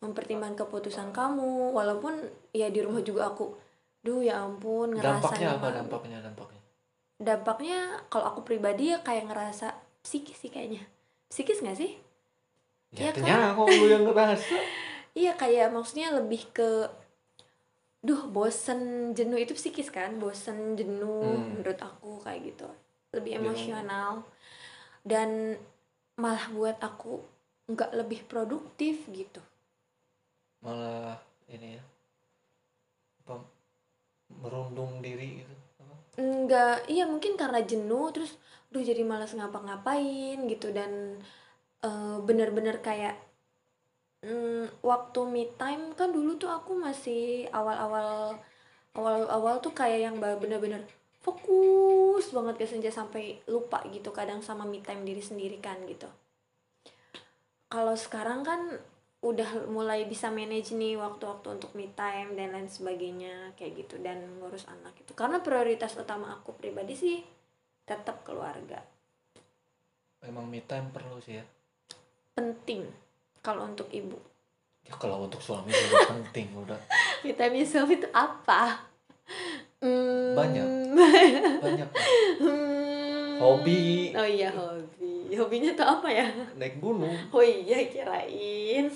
mempertimbangkan 0.00 0.64
keputusan 0.64 1.12
kamu 1.12 1.76
walaupun 1.76 2.16
ya 2.56 2.72
di 2.72 2.80
rumah 2.80 3.04
juga 3.04 3.28
aku 3.28 3.52
duh 4.00 4.24
ya 4.24 4.40
ampun 4.40 4.96
ngerasa 4.96 5.28
dampaknya 5.28 5.48
apa? 5.60 5.68
dampaknya 5.76 6.18
dampaknya? 6.24 6.62
Dampaknya 7.20 7.78
kalau 8.08 8.32
aku 8.32 8.40
pribadi 8.48 8.96
ya 8.96 9.04
kayak 9.04 9.28
ngerasa 9.28 9.76
psikis 10.00 10.40
sih 10.40 10.48
kayaknya. 10.48 10.80
Psikis 11.28 11.60
gak 11.60 11.76
sih? 11.76 12.00
Ya, 12.96 13.12
ya 13.12 13.20
kan? 13.20 13.52
aku 13.52 13.68
lu 13.68 13.86
yang 13.88 14.04
ngerasa. 14.08 14.56
Iya 15.10 15.34
kayak 15.34 15.74
maksudnya 15.74 16.14
lebih 16.14 16.54
ke 16.54 16.86
duh 17.98 18.30
bosen 18.30 19.10
jenuh. 19.10 19.42
Itu 19.42 19.58
psikis 19.58 19.90
kan? 19.90 20.22
Bosen 20.22 20.78
jenuh 20.78 21.34
hmm. 21.34 21.60
menurut 21.60 21.82
aku 21.82 22.22
kayak 22.22 22.54
gitu. 22.54 22.70
Lebih 23.18 23.42
emosional. 23.42 24.22
Dan 25.02 25.58
malah 26.14 26.46
buat 26.54 26.78
aku 26.78 27.26
nggak 27.74 27.90
lebih 27.98 28.22
produktif 28.30 29.02
gitu 29.10 29.42
malah 30.60 31.16
ini 31.48 31.76
ya 31.76 31.84
apa 33.24 33.40
merundung 34.30 35.00
diri 35.00 35.42
gitu 35.44 35.54
Enggak, 36.20 36.84
iya 36.90 37.08
mungkin 37.08 37.38
karena 37.38 37.64
jenuh 37.64 38.12
terus 38.12 38.36
duh 38.68 38.84
jadi 38.84 39.00
malas 39.08 39.32
ngapa-ngapain 39.32 40.36
gitu 40.52 40.68
dan 40.68 41.16
uh, 41.80 42.20
bener-bener 42.20 42.76
kayak 42.84 43.16
um, 44.26 44.68
waktu 44.84 45.20
me 45.24 45.48
time 45.56 45.96
kan 45.96 46.12
dulu 46.12 46.36
tuh 46.36 46.52
aku 46.52 46.76
masih 46.76 47.48
awal-awal 47.50 48.36
awal-awal 48.92 49.62
tuh 49.64 49.72
kayak 49.72 50.12
yang 50.12 50.16
bener-bener 50.20 50.84
fokus 51.20 52.32
banget 52.32 52.60
ke 52.60 52.66
senja 52.68 52.90
sampai 52.92 53.40
lupa 53.48 53.80
gitu 53.88 54.12
kadang 54.12 54.44
sama 54.44 54.68
me 54.68 54.84
time 54.84 55.06
diri 55.06 55.22
sendiri 55.24 55.56
kan 55.62 55.78
gitu. 55.88 56.08
Kalau 57.70 57.94
sekarang 57.94 58.42
kan 58.42 58.82
udah 59.20 59.68
mulai 59.68 60.08
bisa 60.08 60.32
manage 60.32 60.72
nih 60.72 60.96
waktu-waktu 60.96 61.60
untuk 61.60 61.76
me 61.76 61.92
time 61.92 62.32
dan 62.32 62.56
lain 62.56 62.72
sebagainya 62.72 63.52
kayak 63.52 63.84
gitu 63.84 64.00
dan 64.00 64.16
ngurus 64.40 64.64
anak 64.64 64.96
itu. 64.96 65.12
Karena 65.12 65.44
prioritas 65.44 65.92
utama 66.00 66.32
aku 66.32 66.56
pribadi 66.56 66.96
sih 66.96 67.20
tetap 67.84 68.24
keluarga. 68.24 68.80
Emang 70.24 70.48
me 70.48 70.64
time 70.64 70.88
perlu 70.88 71.20
sih 71.20 71.36
ya? 71.36 71.44
Penting 72.32 72.88
kalau 73.44 73.68
untuk 73.68 73.92
ibu. 73.92 74.16
Ya 74.88 74.96
kalau 74.96 75.28
untuk 75.28 75.44
suami 75.44 75.68
juga 75.68 76.08
penting 76.16 76.56
udah. 76.56 76.80
Me 77.20 77.36
time 77.36 77.60
suami 77.68 78.00
itu 78.00 78.08
apa? 78.16 78.88
Hmm, 79.84 80.36
Banyak. 80.36 80.66
banyak 81.64 81.88
hmm. 82.40 83.36
Hobi. 83.40 84.12
oh 84.16 84.28
iya 84.28 84.48
hobi. 84.52 85.32
Hobinya 85.36 85.72
tuh 85.76 85.84
apa 85.84 86.08
ya? 86.08 86.24
Naik 86.56 86.80
gunung. 86.80 87.12
Oh 87.32 87.44
iya 87.44 87.84
kirain 87.88 88.88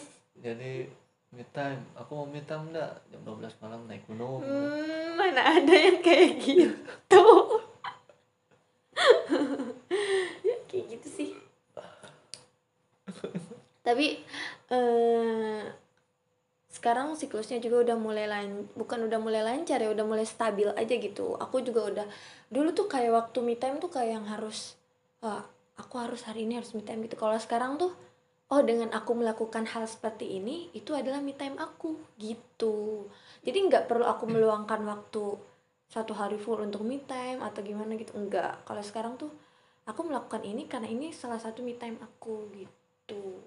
jadi 0.45 0.85
me 1.33 1.45
time. 1.57 1.81
Aku 1.97 2.13
mau 2.21 2.29
me 2.29 2.45
time 2.45 2.69
enggak 2.69 3.01
jam 3.09 3.25
12 3.25 3.49
malam 3.65 3.89
naik 3.89 4.05
gunung. 4.05 4.45
Hmm, 4.45 5.17
mana 5.17 5.57
ada 5.57 5.73
yang 5.73 6.05
kayak 6.05 6.37
gitu. 6.37 7.25
Ya 10.45 10.57
kayak 10.69 10.85
gitu 10.93 11.09
sih. 11.09 11.31
Tapi 13.81 14.21
eh 14.69 15.65
sekarang 16.69 17.17
siklusnya 17.17 17.65
juga 17.65 17.89
udah 17.89 17.97
mulai 17.97 18.29
lain. 18.29 18.69
Bukan 18.77 19.09
udah 19.09 19.17
mulai 19.17 19.41
lancar 19.41 19.81
ya 19.81 19.89
udah 19.89 20.05
mulai 20.05 20.29
stabil 20.29 20.69
aja 20.77 20.95
gitu. 21.01 21.41
Aku 21.41 21.65
juga 21.65 21.89
udah 21.89 22.07
dulu 22.53 22.77
tuh 22.77 22.85
kayak 22.85 23.17
waktu 23.17 23.41
me 23.41 23.57
time 23.57 23.81
tuh 23.81 23.89
kayak 23.89 24.21
yang 24.21 24.27
harus 24.29 24.77
wah 25.25 25.41
aku 25.81 25.99
harus 25.99 26.23
hari 26.29 26.45
ini 26.45 26.61
harus 26.61 26.77
me 26.77 26.85
time 26.85 27.01
gitu. 27.09 27.17
Kalau 27.17 27.35
sekarang 27.41 27.81
tuh 27.81 27.97
oh 28.55 28.63
dengan 28.63 28.95
aku 28.95 29.19
melakukan 29.19 29.67
hal 29.67 29.83
seperti 29.85 30.39
ini 30.39 30.71
itu 30.71 30.95
adalah 30.95 31.19
me 31.19 31.35
time 31.35 31.59
aku 31.59 31.99
gitu. 32.17 33.03
Jadi 33.43 33.59
nggak 33.67 33.91
perlu 33.91 34.07
aku 34.07 34.31
meluangkan 34.31 34.79
waktu 34.85 35.35
satu 35.91 36.15
hari 36.15 36.39
full 36.39 36.63
untuk 36.63 36.87
me 36.87 37.03
time 37.03 37.43
atau 37.43 37.61
gimana 37.61 37.99
gitu. 37.99 38.15
Enggak 38.15 38.63
kalau 38.63 38.79
sekarang 38.81 39.19
tuh 39.19 39.35
aku 39.85 40.07
melakukan 40.07 40.41
ini 40.41 40.65
karena 40.65 40.87
ini 40.87 41.11
salah 41.11 41.37
satu 41.37 41.61
me 41.61 41.75
time 41.75 41.99
aku 41.99 42.47
gitu. 42.55 43.43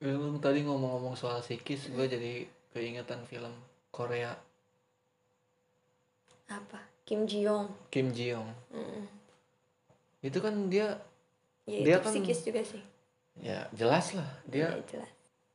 Emang 0.00 0.42
tadi 0.42 0.66
ngomong-ngomong 0.66 1.14
soal 1.14 1.38
psikis 1.38 1.86
gue 1.88 2.06
jadi 2.08 2.32
keingetan 2.70 3.22
film 3.24 3.52
Korea. 3.88 4.34
Apa? 6.48 6.82
Kim 7.00 7.26
Ji 7.26 7.42
Young 7.42 7.66
Kim 7.90 8.10
Ji 8.10 8.30
Young 8.30 8.46
Mm. 8.70 9.02
itu 10.22 10.38
kan 10.38 10.54
dia 10.66 10.94
ya 11.66 11.82
Dia 11.82 11.96
itu 11.96 12.02
kan- 12.02 12.12
psikis 12.14 12.40
juga 12.44 12.62
sih 12.62 12.82
ya 13.36 13.68
jelas 13.70 14.12
lah 14.12 14.26
dia 14.44 14.66
Ya, 14.68 14.82
jelas 14.88 15.10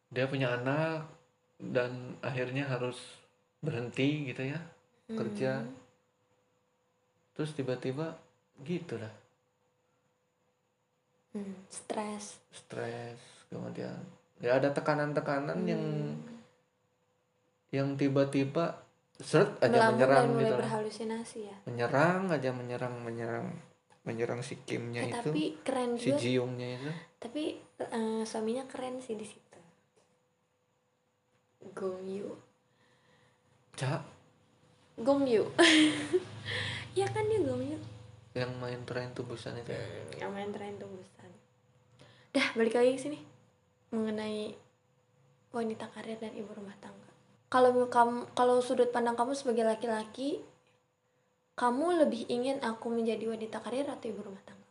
dia 0.07 0.25
punya 0.25 0.53
anak 0.53 1.09
dan 1.57 1.91
akhirnya 2.19 2.63
harus 2.63 2.95
berhenti 3.59 4.27
gitu 4.27 4.43
ya 4.45 4.59
kerja. 5.07 5.59
Hmm. 5.59 5.75
terus 7.31 7.51
tiba-tiba 7.51 8.15
gitu 8.61 8.95
dah 8.95 9.11
Hmm, 11.31 11.51
stres 11.67 12.39
stres 12.49 13.19
kemudian 13.45 13.99
ya 14.39 14.55
ada 14.55 14.71
tekanan-tekanan 14.71 15.67
yang 15.67 15.83
Hmm. 15.83 16.15
yang 17.69 17.87
tiba-tiba 17.93 18.79
seret 19.13 19.51
aja 19.59 19.67
Melamun 19.67 19.91
menyerang 19.93 20.25
mulai 20.29 20.39
gitu 20.39 20.47
lah. 20.49 20.59
berhalusinasi 20.61 21.37
ya 21.45 21.57
menyerang 21.65 22.21
aja 22.29 22.49
menyerang 22.51 22.95
menyerang 23.01 23.47
menyerang 24.05 24.45
si 24.45 24.61
Kimnya 24.63 25.01
Eh, 25.03 25.09
itu 25.09 25.17
tapi 25.17 25.43
keren 25.65 25.97
si 25.97 26.13
juga 26.13 26.21
Jiungnya 26.21 26.67
itu. 26.77 26.91
Tapi 27.19 27.43
eh, 27.81 28.21
suaminya 28.23 28.63
keren 28.69 29.01
sih 29.01 29.17
di 29.17 29.25
situ. 29.25 29.59
Gong 31.73 32.05
Yu 32.05 32.29
Cak 33.75 34.05
Gong 35.01 35.25
Yu 35.25 35.43
ya 36.99 37.09
kan 37.09 37.25
dia 37.25 37.41
Gong 37.41 37.65
Yu 37.65 37.77
yang 38.35 38.51
main 38.59 38.83
tren 38.83 39.15
tubusan 39.15 39.55
itu. 39.55 39.71
Yang 40.19 40.31
main 40.35 40.51
tren 40.51 40.75
tubusan. 40.75 41.31
Dah 42.35 42.51
balik 42.51 42.75
lagi 42.75 42.99
ke 42.99 43.01
sini. 43.07 43.19
Mengenai 43.95 44.51
wanita 45.55 45.87
karir 45.95 46.19
dan 46.19 46.35
ibu 46.35 46.51
rumah 46.51 46.75
tangga. 46.83 47.11
Kalau 47.47 47.87
kamu 47.87 48.35
kalau 48.35 48.59
sudut 48.59 48.91
pandang 48.91 49.15
kamu 49.15 49.31
sebagai 49.39 49.63
laki-laki 49.63 50.43
kamu 51.55 52.03
lebih 52.03 52.27
ingin 52.27 52.59
aku 52.59 52.91
menjadi 52.91 53.31
wanita 53.31 53.63
karir 53.63 53.87
atau 53.87 54.11
ibu 54.11 54.19
rumah 54.19 54.43
tangga? 54.43 54.67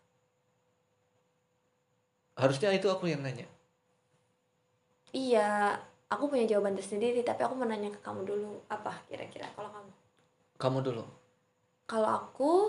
Harusnya 2.37 2.77
itu 2.77 2.93
aku 2.93 3.09
yang 3.09 3.25
nanya. 3.25 3.49
Iya 5.17 5.81
aku 6.13 6.29
punya 6.29 6.45
jawaban 6.45 6.77
tersendiri 6.77 7.25
tapi 7.25 7.41
aku 7.41 7.57
mau 7.57 7.65
nanya 7.65 7.89
ke 7.89 8.01
kamu 8.05 8.29
dulu. 8.29 8.61
Apa 8.69 9.01
kira-kira 9.09 9.49
kalau 9.57 9.73
kamu? 9.73 9.93
Kamu 10.61 10.79
dulu. 10.85 11.05
Kalau 11.89 12.11
aku 12.13 12.69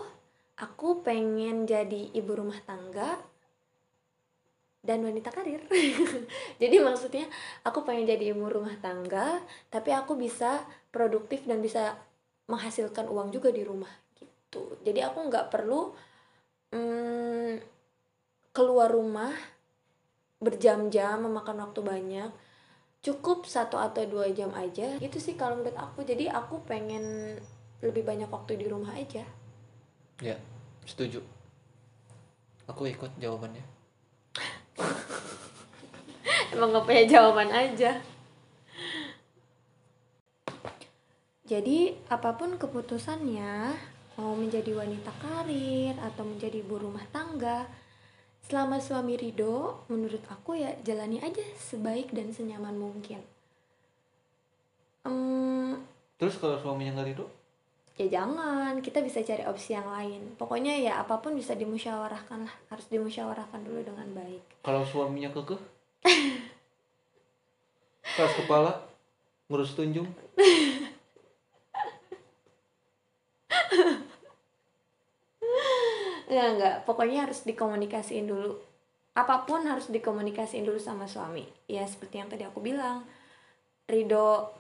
aku 0.55 1.03
pengen 1.03 1.67
jadi 1.67 2.15
ibu 2.15 2.31
rumah 2.39 2.63
tangga 2.63 3.19
dan 4.79 5.03
wanita 5.03 5.33
karir. 5.33 5.65
Jadi 6.61 6.77
maksudnya 6.77 7.25
aku 7.65 7.81
pengen 7.81 8.05
jadi 8.05 8.37
ibu 8.37 8.45
rumah 8.45 8.77
tangga 8.77 9.41
tapi 9.73 9.89
aku 9.89 10.13
bisa 10.13 10.61
produktif 10.93 11.41
dan 11.49 11.57
bisa 11.57 11.97
menghasilkan 12.45 13.09
uang 13.09 13.33
juga 13.33 13.49
di 13.49 13.65
rumah 13.65 13.89
gitu. 14.55 14.79
Jadi 14.87 15.03
aku 15.03 15.27
nggak 15.27 15.51
perlu 15.51 15.91
mm, 16.71 17.59
keluar 18.55 18.87
rumah 18.87 19.35
berjam-jam 20.39 21.27
memakan 21.27 21.67
waktu 21.67 21.83
banyak. 21.83 22.31
Cukup 23.03 23.43
satu 23.45 23.75
atau 23.75 24.07
dua 24.07 24.31
jam 24.31 24.49
aja. 24.55 24.95
Itu 25.03 25.19
sih 25.19 25.35
kalau 25.35 25.59
menurut 25.59 25.75
aku. 25.75 26.07
Jadi 26.07 26.31
aku 26.31 26.63
pengen 26.63 27.35
lebih 27.83 28.07
banyak 28.07 28.31
waktu 28.31 28.55
di 28.57 28.65
rumah 28.71 28.95
aja. 28.95 29.27
Ya 30.23 30.39
setuju. 30.87 31.19
Aku 32.65 32.87
ikut 32.87 33.11
jawabannya. 33.19 33.61
Emang 36.55 36.73
gak 36.73 36.87
punya 36.87 37.03
jawaban 37.05 37.51
aja. 37.53 38.01
Jadi 41.45 41.93
apa 42.09 42.33
pun 42.33 42.57
keputusannya 42.57 43.77
mau 44.15 44.31
menjadi 44.35 44.71
wanita 44.71 45.11
karir 45.19 45.95
atau 45.99 46.23
menjadi 46.23 46.63
ibu 46.63 46.79
rumah 46.79 47.03
tangga 47.11 47.67
selama 48.45 48.79
suami 48.79 49.19
ridho 49.19 49.83
menurut 49.91 50.21
aku 50.29 50.55
ya 50.55 50.71
jalani 50.85 51.19
aja 51.19 51.43
sebaik 51.57 52.13
dan 52.15 52.31
senyaman 52.31 52.77
mungkin. 52.77 53.19
Em, 55.05 55.75
terus 56.15 56.39
kalau 56.39 56.55
suaminya 56.61 56.99
nggak 56.99 57.09
ridho 57.11 57.27
ya 57.95 58.19
jangan 58.19 58.83
kita 58.83 58.99
bisa 58.99 59.23
cari 59.23 59.43
opsi 59.47 59.71
yang 59.71 59.87
lain. 59.87 60.35
Pokoknya 60.35 60.75
ya 60.75 60.99
apa 60.99 61.19
pun 61.23 61.35
bisa 61.35 61.55
dimusyawarahkan 61.55 62.43
lah 62.43 62.55
harus 62.71 62.87
dimusyawarahkan 62.91 63.63
dulu 63.63 63.79
dengan 63.83 64.07
baik. 64.11 64.43
Kalau 64.63 64.83
suaminya 64.83 65.31
kekeh? 65.31 65.59
Keras 68.15 68.33
kepala 68.35 68.71
ngurus 69.45 69.77
tunjung 69.77 70.09
Enggak, 76.35 76.51
enggak. 76.59 76.75
Pokoknya 76.83 77.23
harus 77.23 77.47
dikomunikasiin 77.47 78.27
dulu. 78.27 78.59
Apa 79.15 79.47
pun 79.47 79.63
harus 79.63 79.87
dikomunikasiin 79.87 80.67
dulu 80.67 80.75
sama 80.75 81.07
suami. 81.07 81.47
Ya 81.71 81.87
seperti 81.87 82.19
yang 82.19 82.27
tadi 82.27 82.43
aku 82.43 82.59
bilang. 82.59 83.07
Ridho 83.87 84.51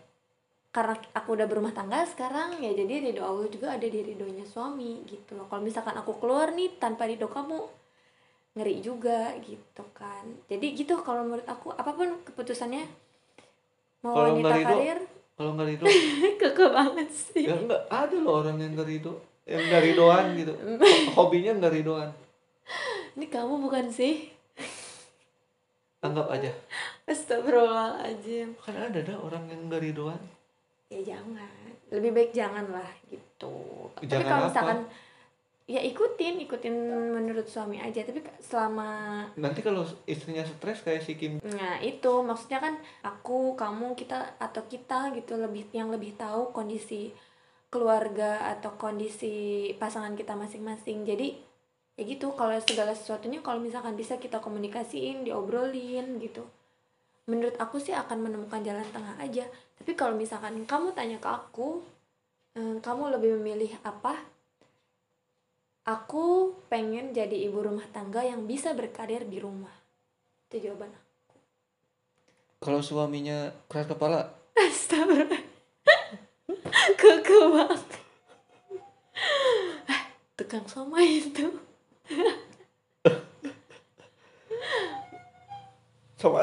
karena 0.71 0.95
aku 1.11 1.35
udah 1.35 1.47
berumah 1.47 1.71
tangga 1.71 2.03
sekarang 2.03 2.59
ya 2.59 2.75
jadi 2.75 2.99
ridho 2.99 3.23
Allah 3.23 3.47
juga 3.47 3.79
ada 3.79 3.87
di 3.87 3.99
ridhonya 3.99 4.47
suami 4.47 5.03
gitu 5.03 5.35
loh. 5.35 5.51
Kalau 5.51 5.59
misalkan 5.59 5.99
aku 5.99 6.15
keluar 6.15 6.55
nih 6.55 6.79
tanpa 6.79 7.11
ridho 7.11 7.27
kamu 7.27 7.59
ngeri 8.55 8.79
juga 8.79 9.35
gitu 9.43 9.83
kan. 9.91 10.23
Jadi 10.47 10.79
gitu 10.79 10.95
kalau 11.03 11.27
menurut 11.27 11.43
aku 11.43 11.75
apa 11.75 11.91
pun 11.91 12.23
keputusannya 12.23 12.87
mau 14.07 14.15
Kalau 14.15 14.31
wanita 14.31 14.55
karir 14.63 14.99
kalau 15.35 15.51
nggak 15.59 15.67
ridho 15.67 15.83
kekeh 16.39 16.69
banget 16.71 17.09
sih. 17.11 17.43
ya 17.43 17.55
nggak 17.59 17.83
ada 17.91 18.15
loh 18.23 18.39
orang 18.39 18.55
yang 18.63 18.71
nggak 18.71 18.87
ridho 18.87 19.19
yang 19.45 19.61
nggak 19.61 19.83
ridoan 19.83 20.25
gitu. 20.35 20.53
Ho- 20.53 21.09
hobinya 21.17 21.53
nggak 21.55 21.73
ridoan. 21.73 22.09
Ini 23.15 23.25
kamu 23.29 23.61
bukan 23.61 23.87
sih? 23.87 24.33
anggap 26.01 26.29
aja. 26.29 26.53
Astagfirullahaladzim. 27.09 28.53
kan 28.55 28.77
ada 28.77 29.01
dah 29.01 29.17
orang 29.17 29.49
yang 29.49 29.65
nggak 29.65 29.81
ridoan. 29.81 30.21
Ya 30.85 31.01
jangan. 31.01 31.49
Lebih 31.89 32.13
baik 32.13 32.31
jangan 32.31 32.65
lah 32.69 32.89
gitu. 33.09 33.89
Tapi 33.97 34.05
Jangan 34.05 34.25
kalau 34.25 34.37
apa? 34.39 34.49
misalkan 34.49 34.79
ya 35.65 35.81
ikutin 35.81 36.45
ikutin 36.45 36.75
menurut 37.09 37.49
suami 37.49 37.81
aja. 37.81 38.05
Tapi 38.05 38.21
selama 38.37 39.21
nanti 39.33 39.65
kalau 39.65 39.81
istrinya 40.05 40.45
stres 40.45 40.85
kayak 40.85 41.01
si 41.01 41.17
Kim. 41.17 41.41
Nah 41.41 41.81
itu. 41.81 42.13
Maksudnya 42.21 42.61
kan 42.61 42.73
aku 43.01 43.57
kamu 43.57 43.97
kita 43.97 44.37
atau 44.37 44.61
kita 44.69 45.09
gitu 45.13 45.41
lebih 45.41 45.65
yang 45.71 45.89
lebih 45.89 46.13
tahu 46.13 46.53
kondisi 46.53 47.09
keluarga 47.75 48.47
atau 48.55 48.79
kondisi 48.79 49.67
pasangan 49.75 50.15
kita 50.15 50.31
masing-masing. 50.39 51.03
Jadi 51.03 51.35
ya 51.99 52.07
gitu 52.07 52.31
kalau 52.39 52.55
segala 52.63 52.95
sesuatunya 52.95 53.43
kalau 53.43 53.59
misalkan 53.59 53.99
bisa 53.99 54.15
kita 54.15 54.39
komunikasiin 54.39 55.27
diobrolin 55.27 56.23
gitu. 56.23 56.47
Menurut 57.27 57.59
aku 57.59 57.83
sih 57.83 57.91
akan 57.91 58.23
menemukan 58.23 58.63
jalan 58.63 58.87
tengah 58.95 59.19
aja. 59.19 59.43
Tapi 59.75 59.91
kalau 59.99 60.15
misalkan 60.15 60.55
kamu 60.63 60.95
tanya 60.95 61.19
ke 61.19 61.27
aku 61.27 61.83
eh, 62.55 62.79
kamu 62.79 63.19
lebih 63.19 63.35
memilih 63.43 63.75
apa? 63.83 64.15
Aku 65.83 66.55
pengen 66.71 67.11
jadi 67.11 67.45
ibu 67.45 67.59
rumah 67.59 67.85
tangga 67.91 68.23
yang 68.23 68.47
bisa 68.47 68.71
berkarir 68.71 69.27
di 69.27 69.43
rumah. 69.43 69.75
Itu 70.47 70.63
jawaban 70.71 70.89
aku. 70.95 71.35
Kalau 72.63 72.79
suaminya 72.79 73.51
keras 73.67 73.91
kepala? 73.91 74.31
Astagfirullah 74.55 75.44
Keke 76.95 77.37
banget. 77.51 77.83
Eh, 79.91 80.01
Tukang 80.39 80.65
somai 80.67 81.19
itu. 81.19 81.47
Sama 86.15 86.39